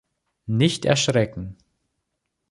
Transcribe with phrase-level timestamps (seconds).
[0.47, 1.57] Nicht erschrecken!